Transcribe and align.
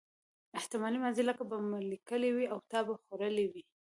احتمالي 0.59 0.97
ماضي 1.05 1.23
لکه 1.29 1.43
ما 1.49 1.57
به 1.69 1.79
لیکلي 1.91 2.29
وي 2.35 2.45
او 2.53 2.57
تا 2.71 2.79
به 2.87 2.93
خوړلي 3.03 3.45
وي. 3.51 3.63